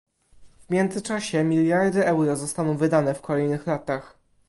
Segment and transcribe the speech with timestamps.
[0.57, 4.17] W międzyczasie miliardy euro zostaną wydane w kolejnych latach